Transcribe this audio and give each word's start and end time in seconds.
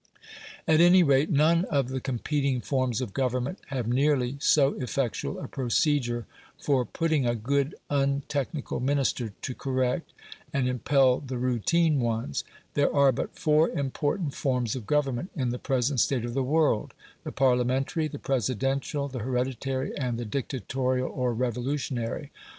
At 0.67 0.81
any 0.81 1.03
rate, 1.03 1.29
none 1.29 1.65
of 1.65 1.89
the 1.89 2.01
competing 2.01 2.59
forms 2.59 3.01
of 3.01 3.13
government 3.13 3.59
have 3.67 3.87
nearly 3.87 4.37
so 4.39 4.73
effectual 4.81 5.37
a 5.39 5.47
procedure 5.47 6.25
for 6.57 6.85
putting 6.85 7.27
a 7.27 7.35
good 7.35 7.75
untechnical 7.87 8.79
Minister 8.79 9.29
to 9.39 9.53
correct 9.53 10.11
and 10.51 10.67
impel 10.67 11.19
the 11.19 11.37
routine 11.37 11.99
ones. 11.99 12.43
There 12.73 12.91
are 12.91 13.11
but 13.11 13.37
four 13.37 13.69
important 13.69 14.33
forms 14.33 14.75
of 14.75 14.87
government 14.87 15.29
in 15.35 15.49
the 15.49 15.59
present 15.59 15.99
state 15.99 16.25
of 16.25 16.33
the 16.33 16.41
world 16.41 16.95
the 17.23 17.31
Parliamentary, 17.31 18.07
the 18.07 18.17
Presidential, 18.17 19.07
the 19.07 19.19
Hereditary, 19.19 19.95
and 19.95 20.17
the 20.17 20.25
Dictatorial, 20.25 21.11
or 21.13 21.31
Revolutionary. 21.31 22.31